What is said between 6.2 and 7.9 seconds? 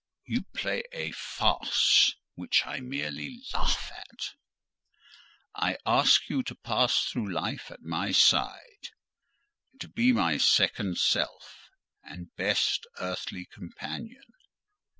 you to pass through life at